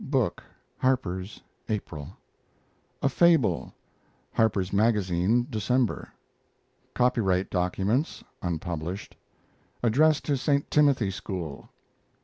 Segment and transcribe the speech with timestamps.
[0.03, 0.43] book
[0.79, 2.09] (Harpers), April.
[3.03, 3.71] A FABLE
[4.33, 6.09] Harper's Magazine December.
[6.95, 9.15] Copyright documents (unpublished).
[9.83, 10.71] Address to St.
[10.71, 11.69] Timothy School.